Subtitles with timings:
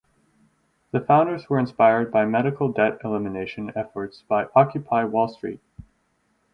[0.89, 5.61] The founders were inspired by medical debt elimination efforts by Occupy Wall Street.